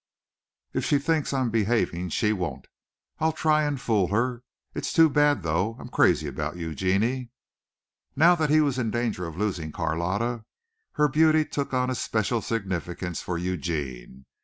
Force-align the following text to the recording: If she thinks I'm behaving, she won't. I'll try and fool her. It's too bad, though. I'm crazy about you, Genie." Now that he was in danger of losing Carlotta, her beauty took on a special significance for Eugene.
If 0.73 0.83
she 0.83 0.97
thinks 0.97 1.31
I'm 1.31 1.51
behaving, 1.51 2.09
she 2.09 2.33
won't. 2.33 2.65
I'll 3.19 3.31
try 3.31 3.61
and 3.65 3.79
fool 3.79 4.07
her. 4.07 4.41
It's 4.73 4.91
too 4.91 5.11
bad, 5.11 5.43
though. 5.43 5.77
I'm 5.79 5.89
crazy 5.89 6.25
about 6.27 6.57
you, 6.57 6.73
Genie." 6.73 7.29
Now 8.15 8.33
that 8.33 8.49
he 8.49 8.61
was 8.61 8.79
in 8.79 8.89
danger 8.89 9.27
of 9.27 9.37
losing 9.37 9.71
Carlotta, 9.71 10.43
her 10.93 11.07
beauty 11.07 11.45
took 11.45 11.71
on 11.75 11.91
a 11.91 11.93
special 11.93 12.41
significance 12.41 13.21
for 13.21 13.37
Eugene. 13.37 14.25